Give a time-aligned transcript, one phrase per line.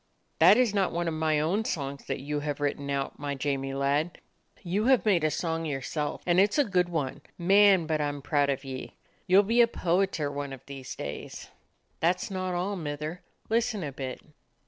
[0.39, 3.75] "That is not one of !my own songs that you have written out, my Jamie
[3.75, 4.17] lad.
[4.63, 6.23] You have made a song yourself.
[6.25, 7.21] And it 's a good one.
[7.37, 8.95] Man, but I 'm proud of ye.
[9.27, 11.51] You 'll be a poeter one of these days."
[11.99, 13.21] "That is not all, Mither.
[13.47, 14.21] Listen a bit."